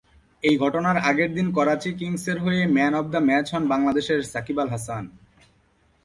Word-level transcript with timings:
এই 0.43 0.55
ঘটনার 0.57 0.97
আগের 1.09 1.31
দিন 1.33 1.47
করাচি 1.57 1.91
কিংসের 1.99 2.37
হয়ে 2.39 2.61
ম্যান 2.75 2.93
অফ 2.95 3.05
দ্য 3.13 3.19
ম্যাচ 3.27 3.47
হন 3.53 3.63
বাংলাদেশের 3.67 4.19
সাকিব 4.23 4.57
আল 4.59 4.69
হাসান। 4.69 5.03